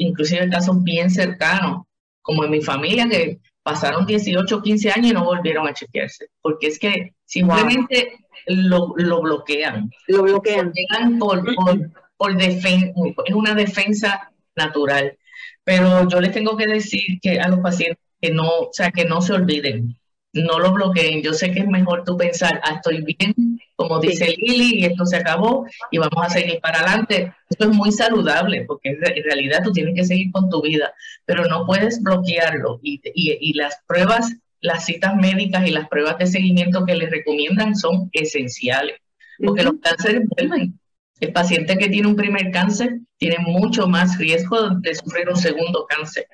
inclusive 0.00 0.48
casos 0.48 0.82
bien 0.82 1.10
cercanos, 1.10 1.82
como 2.22 2.44
en 2.44 2.50
mi 2.50 2.60
familia, 2.60 3.08
que 3.08 3.38
pasaron 3.62 4.06
18, 4.06 4.62
15 4.62 4.90
años 4.90 5.10
y 5.10 5.14
no 5.14 5.24
volvieron 5.24 5.68
a 5.68 5.74
chequearse, 5.74 6.26
porque 6.42 6.68
es 6.68 6.78
que 6.78 7.14
simplemente 7.24 8.18
lo, 8.46 8.94
lo, 8.96 9.20
bloquean. 9.22 9.90
Lo 10.08 10.22
bloquean. 10.22 10.72
Por, 11.18 11.54
por, 11.54 11.90
por 12.16 12.36
defensa, 12.36 12.92
es 13.26 13.34
una 13.34 13.54
defensa 13.54 14.32
natural. 14.56 15.16
Pero 15.64 16.08
yo 16.08 16.20
les 16.20 16.32
tengo 16.32 16.56
que 16.56 16.66
decir 16.66 17.20
que 17.20 17.38
a 17.38 17.48
los 17.48 17.60
pacientes 17.60 18.02
que 18.20 18.30
no, 18.30 18.48
o 18.48 18.70
sea, 18.72 18.90
que 18.90 19.04
no 19.04 19.20
se 19.20 19.34
olviden, 19.34 19.96
no 20.32 20.58
lo 20.58 20.72
bloqueen. 20.72 21.22
Yo 21.22 21.32
sé 21.32 21.50
que 21.50 21.60
es 21.60 21.66
mejor 21.66 22.04
tú 22.04 22.16
pensar, 22.16 22.60
ah, 22.64 22.74
estoy 22.76 23.02
bien, 23.02 23.34
como 23.76 23.98
dice 23.98 24.34
Lili, 24.38 24.80
y 24.80 24.84
esto 24.84 25.06
se 25.06 25.16
acabó 25.16 25.66
y 25.90 25.98
vamos 25.98 26.24
a 26.24 26.30
seguir 26.30 26.60
para 26.60 26.80
adelante. 26.80 27.32
Esto 27.48 27.70
es 27.70 27.76
muy 27.76 27.92
saludable 27.92 28.64
porque 28.66 28.90
en 28.90 29.24
realidad 29.24 29.62
tú 29.64 29.72
tienes 29.72 29.94
que 29.94 30.04
seguir 30.04 30.30
con 30.32 30.48
tu 30.48 30.62
vida, 30.62 30.92
pero 31.24 31.46
no 31.46 31.66
puedes 31.66 32.02
bloquearlo. 32.02 32.78
Y, 32.82 33.00
y, 33.14 33.52
las 33.54 33.80
pruebas, 33.86 34.32
las 34.60 34.84
citas 34.84 35.16
médicas 35.16 35.66
y 35.66 35.70
las 35.70 35.88
pruebas 35.88 36.18
de 36.18 36.26
seguimiento 36.26 36.84
que 36.84 36.94
les 36.94 37.10
recomiendan 37.10 37.74
son 37.74 38.10
esenciales, 38.12 38.96
porque 39.42 39.62
los 39.62 39.74
cánceres 39.82 40.22
vuelven. 40.36 40.78
El 41.20 41.32
paciente 41.32 41.76
que 41.76 41.88
tiene 41.88 42.08
un 42.08 42.16
primer 42.16 42.50
cáncer 42.50 42.98
tiene 43.18 43.36
mucho 43.40 43.86
más 43.86 44.16
riesgo 44.18 44.70
de 44.80 44.94
sufrir 44.94 45.28
un 45.28 45.36
segundo 45.36 45.86
cáncer. 45.86 46.26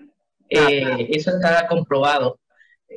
Eh, 0.48 1.08
eso 1.10 1.30
está 1.30 1.66
comprobado. 1.66 2.38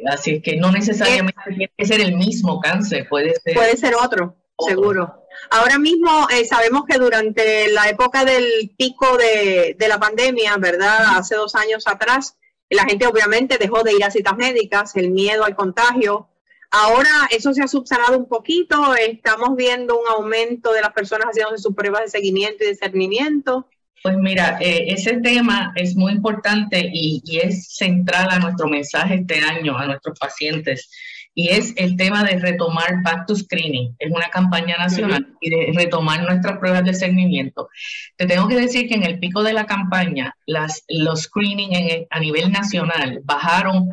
Así 0.08 0.36
es 0.36 0.44
que 0.44 0.56
no 0.56 0.72
necesariamente 0.72 1.42
tiene 1.48 1.72
que 1.78 1.86
ser 1.86 2.02
el 2.02 2.16
mismo 2.16 2.60
cáncer, 2.60 3.08
puede 3.10 3.36
ser. 3.36 3.56
Puede 3.56 3.78
ser 3.78 3.96
otro, 3.96 4.36
seguro. 4.58 5.26
Ahora 5.52 5.80
mismo 5.80 6.28
eh, 6.30 6.46
sabemos 6.46 6.84
que 6.88 6.98
durante 6.98 7.70
la 7.70 7.90
época 7.90 8.24
del 8.26 8.72
pico 8.78 9.18
de, 9.18 9.76
de, 9.78 9.88
la 9.88 10.00
pandemia, 10.00 10.58
¿verdad? 10.58 11.18
Hace 11.18 11.36
dos 11.36 11.56
años 11.56 11.88
atrás, 11.88 12.38
la 12.70 12.84
gente 12.86 13.08
obviamente 13.08 13.58
dejó 13.58 13.84
de 13.84 13.94
ir 13.94 14.04
a 14.04 14.12
citas 14.12 14.38
médicas, 14.38 14.96
el 14.96 15.10
miedo 15.10 15.44
al 15.44 15.56
contagio. 15.56 16.30
Ahora 16.72 17.28
eso 17.32 17.54
se 17.54 17.64
ha 17.64 17.68
subsanado 17.68 18.18
un 18.18 18.28
poquito, 18.28 18.94
estamos 18.96 19.56
viendo 19.56 20.00
un 20.00 20.08
aumento 20.08 20.72
de 20.72 20.82
las 20.82 20.94
personas 20.94 21.30
haciendo 21.30 21.58
sus 21.58 21.74
pruebas 21.74 22.04
de 22.04 22.10
seguimiento 22.10 22.64
y 22.64 22.68
discernimiento. 22.68 23.68
Pues 24.02 24.16
mira, 24.18 24.58
eh, 24.62 24.86
ese 24.88 25.18
tema 25.18 25.74
es 25.76 25.96
muy 25.96 26.14
importante 26.14 26.90
y, 26.92 27.22
es 27.38 27.76
central 27.76 28.30
a 28.30 28.40
nuestro 28.40 28.68
mensaje 28.68 29.16
este 29.16 29.40
año, 29.42 29.78
a 29.78 29.86
nuestros 29.88 30.18
pacientes, 30.18 30.90
y 31.36 31.50
es 31.50 31.74
el 31.78 31.96
tema 31.96 32.24
de 32.24 32.40
retomar 32.40 33.04
Back 33.04 33.26
to 33.28 33.36
Screening. 33.36 33.96
Es 34.00 34.12
una 34.12 34.30
campaña 34.30 34.78
nacional 34.78 35.36
y 35.42 35.50
de 35.50 35.72
retomar 35.76 36.24
nuestras 36.24 36.58
pruebas 36.58 36.84
de 36.84 36.94
seguimiento. 36.94 37.70
Te 38.18 38.26
tengo 38.26 38.48
que 38.48 38.56
decir 38.56 38.88
que 38.88 38.96
en 38.96 39.04
el 39.04 39.20
pico 39.20 39.44
de 39.44 39.54
la 39.54 39.66
campaña, 39.66 40.36
las, 40.46 40.84
los 40.88 41.24
screening 41.24 42.08
a 42.10 42.20
nivel 42.20 42.52
nacional 42.52 43.22
bajaron, 43.24 43.92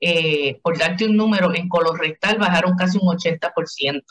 eh, 0.00 0.58
por 0.62 0.78
darte 0.78 1.06
un 1.06 1.16
número, 1.16 1.54
en 1.54 1.68
colorectal 1.68 2.38
bajaron 2.38 2.76
casi 2.76 2.98
un 2.98 3.08
80%. 3.08 4.02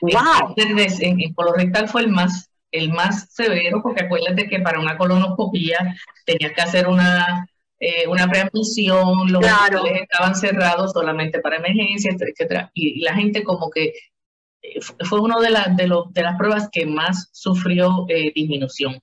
Wow. 0.00 0.54
En, 0.56 1.20
en 1.20 1.34
colorectal 1.34 1.88
fue 1.88 2.02
el 2.02 2.08
más 2.08 2.50
el 2.74 2.90
más 2.90 3.32
severo, 3.32 3.80
porque 3.82 4.02
acuérdate 4.02 4.48
que 4.48 4.60
para 4.60 4.80
una 4.80 4.98
colonoscopía 4.98 5.96
tenías 6.26 6.52
que 6.52 6.62
hacer 6.62 6.88
una, 6.88 7.48
eh, 7.78 8.06
una 8.08 8.28
preadmisión, 8.28 9.30
los 9.30 9.40
claro. 9.40 9.84
estaban 9.86 10.34
cerrados 10.34 10.92
solamente 10.92 11.40
para 11.40 11.56
emergencias, 11.56 12.16
etcétera, 12.20 12.70
y, 12.74 13.00
la 13.00 13.14
gente 13.14 13.44
como 13.44 13.70
que 13.70 13.92
eh, 14.62 14.80
fue 15.04 15.20
una 15.20 15.38
de, 15.40 15.50
las 15.50 15.76
de, 15.76 15.88
de, 16.10 16.22
las 16.22 16.36
pruebas 16.36 16.68
que 16.72 16.84
más 16.84 17.28
sufrió 17.32 18.06
eh, 18.08 18.32
disminución. 18.34 18.98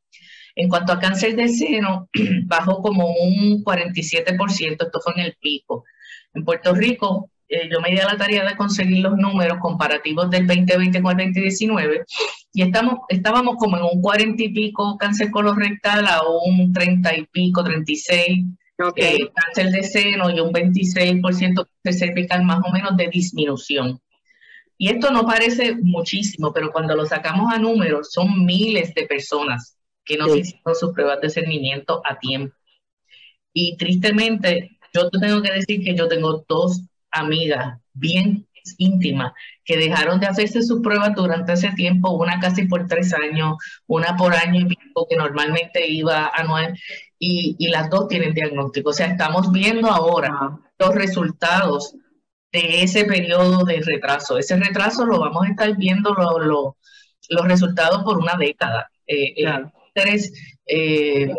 En 0.56 0.68
cuanto 0.68 0.92
a 0.92 1.00
cáncer 1.00 1.38
de 1.38 1.48
seno, 1.48 2.10
bajó 2.46 2.82
como 2.82 3.08
un 3.08 3.64
47%, 3.64 4.84
esto 4.84 5.00
fue 5.02 5.14
en 5.16 5.22
el 5.22 5.38
pico. 5.40 5.86
En 6.34 6.44
Puerto 6.44 6.74
Rico, 6.74 7.30
eh, 7.52 7.70
yo 7.70 7.82
me 7.82 7.92
di 7.92 8.00
a 8.00 8.06
la 8.06 8.18
tarea 8.18 8.46
de 8.48 8.56
conseguir 8.56 9.00
los 9.00 9.18
números 9.18 9.58
comparativos 9.60 10.30
del 10.30 10.48
2020 10.48 11.02
con 11.02 11.20
el 11.20 11.28
2019 11.34 12.06
y 12.54 12.62
estamos, 12.62 13.00
estábamos 13.10 13.58
como 13.58 13.76
en 13.76 13.84
un 13.84 14.02
40 14.02 14.42
y 14.42 14.50
pico 14.50 14.98
cáncer 14.98 15.30
colorectal 15.32 16.08
a 16.08 16.22
un 16.26 16.72
30 16.72 17.18
y 17.18 17.26
pico, 17.26 17.62
36 17.62 18.46
eh, 18.96 19.30
cáncer 19.34 19.72
de 19.72 19.84
seno 19.84 20.30
y 20.30 20.40
un 20.40 20.54
26% 20.54 21.68
de 21.84 21.94
cervical 21.94 22.44
más 22.46 22.62
o 22.66 22.72
menos 22.72 22.96
de 22.96 23.10
disminución. 23.10 24.00
Y 24.78 24.88
esto 24.88 25.12
no 25.12 25.26
parece 25.26 25.76
muchísimo, 25.76 26.54
pero 26.54 26.72
cuando 26.72 26.96
lo 26.96 27.06
sacamos 27.06 27.54
a 27.54 27.60
números 27.60 28.12
son 28.12 28.46
miles 28.46 28.94
de 28.96 29.06
personas 29.08 29.78
que 30.06 30.16
no 30.16 30.34
hicieron 30.34 30.74
sus 30.74 30.94
pruebas 30.94 31.20
de 31.22 31.30
cernimiento 31.30 32.02
a 32.06 32.18
tiempo. 32.18 32.56
Y 33.54 33.76
tristemente, 33.76 34.80
yo 34.94 35.10
tengo 35.10 35.42
que 35.42 35.52
decir 35.52 35.84
que 35.84 35.96
yo 35.96 36.08
tengo 36.08 36.46
dos 36.48 36.82
amigas 37.12 37.78
bien 37.94 38.48
íntimas 38.78 39.34
que 39.66 39.78
dejaron 39.78 40.20
de 40.20 40.28
hacerse 40.28 40.62
sus 40.62 40.82
pruebas 40.82 41.14
durante 41.16 41.54
ese 41.54 41.72
tiempo, 41.72 42.12
una 42.12 42.40
casi 42.40 42.66
por 42.66 42.88
tres 42.88 43.14
años, 43.14 43.56
una 43.88 44.16
por 44.16 44.34
año 44.36 44.62
y 44.62 44.66
pico 44.66 45.08
que 45.10 45.16
normalmente 45.16 45.88
iba 45.88 46.32
anual, 46.34 46.78
y, 47.18 47.56
y 47.60 47.68
las 47.70 47.90
dos 47.90 48.08
tienen 48.08 48.34
diagnóstico. 48.34 48.90
O 48.90 48.94
sea, 48.94 49.08
estamos 49.08 49.52
viendo 49.52 49.90
ahora 49.90 50.60
los 50.78 50.96
resultados 50.96 51.96
de 52.52 52.84
ese 52.84 53.06
periodo 53.06 53.64
de 53.64 53.82
retraso. 53.82 54.38
Ese 54.38 54.58
retraso 54.58 55.06
lo 55.06 55.20
vamos 55.20 55.46
a 55.46 55.50
estar 55.50 55.76
viendo 55.78 56.14
los 56.14 57.48
resultados 57.48 58.04
por 58.04 58.18
una 58.18 58.36
década. 58.36 58.90
Eh, 59.08 59.34
eh, 59.38 59.64
eh, 59.94 61.34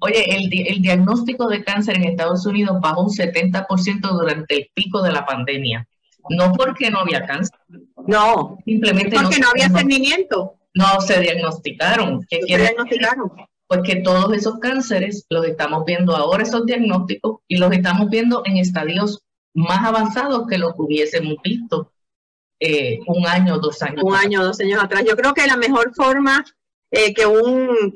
oye, 0.00 0.36
el, 0.36 0.66
el, 0.66 0.82
diagnóstico 0.82 1.48
de 1.48 1.64
cáncer 1.64 1.96
en 1.96 2.04
Estados 2.04 2.46
Unidos 2.46 2.78
bajó 2.80 3.02
un 3.02 3.10
70% 3.10 4.00
durante 4.00 4.56
el 4.56 4.70
pico 4.74 5.02
de 5.02 5.12
la 5.12 5.26
pandemia. 5.26 5.86
No 6.30 6.52
porque 6.52 6.90
no 6.90 7.00
había 7.00 7.26
cáncer. 7.26 7.58
No, 8.06 8.58
simplemente 8.64 9.16
porque 9.16 9.38
no, 9.38 9.50
había 9.50 9.70
cernimiento. 9.70 10.54
No 10.74 11.00
se 11.00 11.20
diagnosticaron. 11.20 12.26
¿Qué 12.28 12.40
quiere 12.40 12.64
diagnosticaron? 12.64 13.32
Pues 13.66 13.80
que 13.84 13.96
todos 13.96 14.34
esos 14.34 14.58
cánceres 14.58 15.26
los 15.28 15.46
estamos 15.46 15.84
viendo 15.84 16.16
ahora, 16.16 16.42
esos 16.42 16.64
diagnósticos, 16.64 17.40
y 17.48 17.58
los 17.58 17.72
estamos 17.72 18.08
viendo 18.08 18.42
en 18.44 18.56
estadios 18.56 19.22
más 19.54 19.84
avanzados 19.84 20.46
que 20.46 20.58
lo 20.58 20.74
que 20.74 20.82
hubiésemos 20.82 21.36
visto 21.42 21.92
eh, 22.60 22.98
un 23.06 23.26
año, 23.26 23.58
dos 23.58 23.82
años. 23.82 24.02
Un 24.02 24.14
año, 24.14 24.42
dos 24.42 24.60
años 24.60 24.82
atrás. 24.82 25.04
Yo 25.06 25.16
creo 25.16 25.34
que 25.34 25.46
la 25.46 25.56
mejor 25.56 25.94
forma 25.94 26.44
eh, 26.90 27.12
que 27.12 27.26
un, 27.26 27.92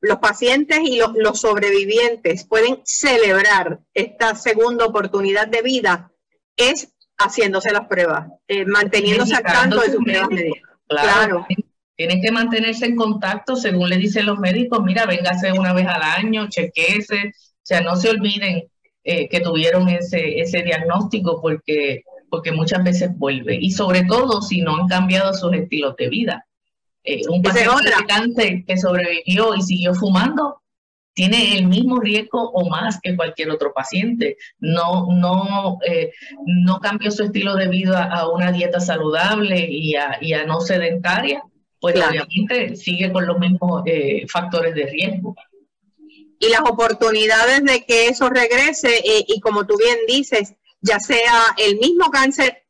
los 0.00 0.18
pacientes 0.18 0.80
y 0.82 0.98
los, 0.98 1.40
sobrevivientes 1.40 2.44
pueden 2.44 2.80
celebrar 2.84 3.80
esta 3.94 4.34
segunda 4.34 4.86
oportunidad 4.86 5.46
de 5.46 5.62
vida 5.62 6.10
es 6.56 6.92
haciéndose 7.18 7.72
las 7.72 7.86
pruebas, 7.86 8.28
eh, 8.48 8.64
manteniéndose 8.64 9.36
al 9.36 9.42
tanto 9.42 9.80
de 9.80 9.92
sus 9.92 10.02
pruebas 10.02 10.30
médicas. 10.30 10.70
Claro. 10.88 11.46
Tienen 11.94 12.20
que 12.22 12.32
mantenerse 12.32 12.86
en 12.86 12.96
contacto 12.96 13.54
según 13.56 13.90
le 13.90 13.98
dicen 13.98 14.26
los 14.26 14.38
médicos, 14.38 14.82
mira, 14.82 15.06
véngase 15.06 15.52
una 15.52 15.72
vez 15.72 15.86
al 15.86 16.02
año, 16.02 16.48
chequeese, 16.48 17.28
o 17.28 17.62
sea, 17.62 17.82
no 17.82 17.94
se 17.94 18.08
olviden 18.08 18.64
eh, 19.04 19.28
que 19.28 19.40
tuvieron 19.40 19.88
ese, 19.88 20.40
ese 20.40 20.62
diagnóstico 20.62 21.40
porque, 21.40 22.02
porque 22.28 22.52
muchas 22.52 22.82
veces 22.82 23.10
vuelve. 23.16 23.56
Y 23.60 23.70
sobre 23.70 24.04
todo 24.04 24.42
si 24.42 24.62
no 24.62 24.76
han 24.76 24.88
cambiado 24.88 25.32
sus 25.32 25.52
estilos 25.54 25.94
de 25.96 26.08
vida. 26.08 26.46
Eh, 27.02 27.22
un 27.28 27.42
paciente 27.42 28.64
que 28.66 28.76
sobrevivió 28.76 29.54
y 29.54 29.62
siguió 29.62 29.94
fumando 29.94 30.60
tiene 31.14 31.58
el 31.58 31.66
mismo 31.66 31.98
riesgo 31.98 32.50
o 32.50 32.68
más 32.68 33.00
que 33.02 33.16
cualquier 33.16 33.50
otro 33.50 33.72
paciente. 33.72 34.36
No, 34.58 35.06
no, 35.10 35.78
eh, 35.86 36.12
no 36.46 36.78
cambió 36.78 37.10
su 37.10 37.24
estilo 37.24 37.56
de 37.56 37.68
vida 37.68 38.04
a 38.04 38.28
una 38.30 38.52
dieta 38.52 38.80
saludable 38.80 39.66
y 39.68 39.96
a, 39.96 40.18
y 40.20 40.34
a 40.34 40.44
no 40.44 40.60
sedentaria, 40.60 41.42
pues 41.80 41.96
obviamente 41.96 42.76
sigue 42.76 43.12
con 43.12 43.26
los 43.26 43.38
mismos 43.38 43.82
eh, 43.86 44.26
factores 44.28 44.74
de 44.74 44.86
riesgo. 44.86 45.34
Y 46.38 46.48
las 46.48 46.60
oportunidades 46.60 47.64
de 47.64 47.84
que 47.84 48.08
eso 48.08 48.30
regrese, 48.30 49.02
y 49.04 49.40
como 49.40 49.66
tú 49.66 49.76
bien 49.76 49.98
dices, 50.06 50.54
ya 50.80 50.98
sea 51.00 51.54
el 51.58 51.76
mismo 51.76 52.10
cáncer 52.10 52.64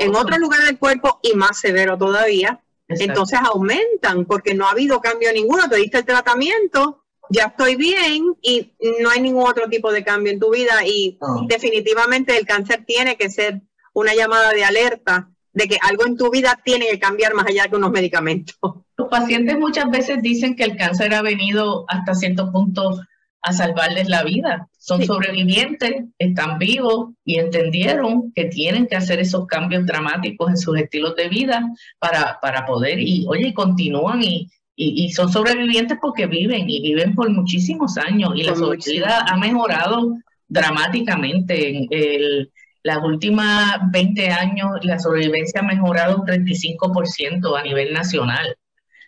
en 0.00 0.14
otro 0.14 0.38
lugar 0.38 0.62
del 0.62 0.78
cuerpo 0.78 1.20
y 1.22 1.34
más 1.36 1.60
severo 1.60 1.98
todavía, 1.98 2.60
entonces 2.98 3.38
aumentan 3.42 4.24
porque 4.24 4.54
no 4.54 4.66
ha 4.66 4.72
habido 4.72 5.00
cambio 5.00 5.32
ninguno, 5.32 5.68
te 5.68 5.76
diste 5.76 5.98
el 5.98 6.04
tratamiento 6.04 7.00
ya 7.30 7.44
estoy 7.44 7.76
bien 7.76 8.34
y 8.42 8.72
no 9.00 9.10
hay 9.10 9.20
ningún 9.20 9.48
otro 9.48 9.68
tipo 9.68 9.92
de 9.92 10.04
cambio 10.04 10.32
en 10.32 10.40
tu 10.40 10.50
vida 10.50 10.84
y 10.84 11.18
definitivamente 11.46 12.36
el 12.36 12.44
cáncer 12.44 12.84
tiene 12.84 13.16
que 13.16 13.30
ser 13.30 13.62
una 13.94 14.14
llamada 14.14 14.50
de 14.50 14.64
alerta 14.64 15.30
de 15.52 15.68
que 15.68 15.78
algo 15.80 16.06
en 16.06 16.16
tu 16.16 16.30
vida 16.30 16.60
tiene 16.64 16.86
que 16.88 16.98
cambiar 16.98 17.34
más 17.34 17.46
allá 17.46 17.68
que 17.68 17.76
unos 17.76 17.90
medicamentos. 17.90 18.56
Los 18.96 19.08
pacientes 19.08 19.58
muchas 19.58 19.90
veces 19.90 20.22
dicen 20.22 20.56
que 20.56 20.64
el 20.64 20.76
cáncer 20.76 21.14
ha 21.14 21.22
venido 21.22 21.84
hasta 21.88 22.14
cierto 22.14 22.50
punto 22.52 23.00
a 23.42 23.52
salvarles 23.52 24.08
la 24.08 24.22
vida. 24.22 24.68
Son 24.78 25.04
sobrevivientes, 25.04 26.04
están 26.18 26.58
vivos 26.58 27.10
y 27.24 27.38
entendieron 27.38 28.32
que 28.34 28.46
tienen 28.46 28.86
que 28.86 28.96
hacer 28.96 29.20
esos 29.20 29.46
cambios 29.46 29.86
dramáticos 29.86 30.50
en 30.50 30.56
sus 30.56 30.78
estilos 30.78 31.16
de 31.16 31.28
vida 31.28 31.62
para, 31.98 32.38
para 32.40 32.66
poder, 32.66 32.98
y 32.98 33.24
oye, 33.28 33.54
continúan 33.54 34.22
y, 34.22 34.48
y, 34.76 35.10
son 35.12 35.30
sobrevivientes 35.30 35.98
porque 36.00 36.26
viven 36.26 36.68
y 36.68 36.80
viven 36.80 37.14
por 37.14 37.28
muchísimos 37.30 37.98
años 37.98 38.32
y 38.34 38.44
la 38.44 38.54
sobrevida 38.54 39.24
ha 39.26 39.36
mejorado 39.36 40.16
dramáticamente. 40.48 41.68
En 41.68 41.86
el, 41.90 42.50
las 42.82 42.98
últimas 43.02 43.78
20 43.90 44.30
años 44.30 44.70
la 44.82 44.98
sobrevivencia 44.98 45.60
ha 45.60 45.64
mejorado 45.64 46.16
un 46.16 46.26
35% 46.26 47.58
a 47.58 47.62
nivel 47.62 47.92
nacional. 47.92 48.56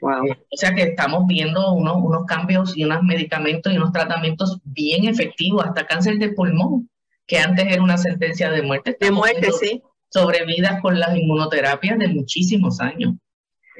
Eh, 0.02 0.36
o 0.50 0.56
sea 0.56 0.74
que 0.74 0.82
estamos 0.82 1.26
viendo 1.26 1.72
unos, 1.72 1.96
unos 1.98 2.26
cambios 2.26 2.76
y 2.76 2.84
unos 2.84 3.02
medicamentos 3.02 3.72
y 3.72 3.76
unos 3.76 3.92
tratamientos 3.92 4.58
bien 4.64 5.04
efectivos, 5.04 5.64
hasta 5.64 5.86
cáncer 5.86 6.18
de 6.18 6.30
pulmón, 6.30 6.90
que 7.26 7.38
antes 7.38 7.66
era 7.70 7.82
una 7.82 7.96
sentencia 7.96 8.50
de 8.50 8.62
muerte. 8.62 8.96
de 8.98 9.10
muerte, 9.10 9.52
sí. 9.52 9.82
Sobrevidas 10.08 10.82
con 10.82 10.98
las 10.98 11.16
inmunoterapias 11.16 11.98
de 11.98 12.08
muchísimos 12.08 12.80
años. 12.80 13.14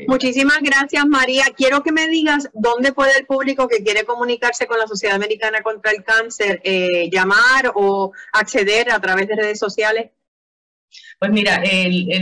Muchísimas 0.07 0.61
gracias, 0.63 1.05
María. 1.07 1.45
Quiero 1.55 1.83
que 1.83 1.93
me 1.93 2.09
digas 2.09 2.49
dónde 2.55 2.93
puede 2.93 3.13
el 3.19 3.27
público 3.27 3.69
que 3.69 3.83
quiere 3.83 4.05
comunicarse 4.05 4.67
con 4.67 4.79
la 4.79 4.87
Sociedad 4.87 5.17
Americana 5.17 5.63
contra 5.63 5.91
el 5.91 6.03
Cáncer 6.03 6.61
eh, 6.65 7.11
llamar 7.11 7.73
o 7.75 8.13
acceder 8.33 8.91
a 8.91 9.01
través 9.01 9.29
de 9.29 9.37
redes 9.37 9.59
sociales. 9.59 10.11
Pues 11.19 11.31
mira, 11.31 11.63